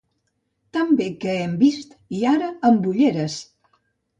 Tan 0.77 0.95
bé 1.01 1.09
que 1.25 1.35
hem 1.43 1.53
vist 1.61 1.93
i 2.21 2.25
ara 2.33 2.51
amb 2.71 2.91
ulleres! 2.95 3.37